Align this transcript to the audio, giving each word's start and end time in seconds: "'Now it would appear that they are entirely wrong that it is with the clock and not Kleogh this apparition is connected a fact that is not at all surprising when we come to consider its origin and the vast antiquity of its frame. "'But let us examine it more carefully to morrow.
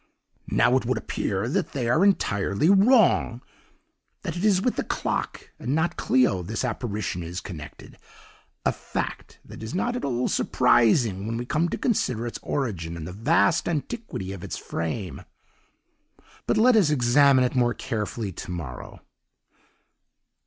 "'Now 0.49 0.75
it 0.77 0.85
would 0.87 0.97
appear 0.97 1.47
that 1.47 1.73
they 1.73 1.87
are 1.87 2.03
entirely 2.03 2.71
wrong 2.71 3.43
that 4.23 4.35
it 4.35 4.43
is 4.43 4.59
with 4.59 4.75
the 4.75 4.83
clock 4.83 5.51
and 5.59 5.75
not 5.75 5.95
Kleogh 5.95 6.41
this 6.41 6.65
apparition 6.65 7.21
is 7.21 7.39
connected 7.39 7.99
a 8.65 8.71
fact 8.71 9.39
that 9.45 9.61
is 9.61 9.75
not 9.75 9.95
at 9.95 10.03
all 10.03 10.27
surprising 10.27 11.27
when 11.27 11.37
we 11.37 11.45
come 11.45 11.69
to 11.69 11.77
consider 11.77 12.25
its 12.25 12.39
origin 12.41 12.97
and 12.97 13.05
the 13.07 13.13
vast 13.13 13.69
antiquity 13.69 14.31
of 14.31 14.43
its 14.43 14.57
frame. 14.57 15.21
"'But 16.47 16.57
let 16.57 16.75
us 16.75 16.89
examine 16.89 17.43
it 17.45 17.53
more 17.53 17.75
carefully 17.75 18.31
to 18.31 18.49
morrow. 18.49 19.01